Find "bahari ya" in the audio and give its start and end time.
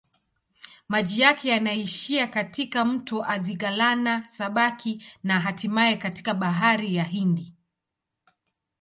6.33-7.03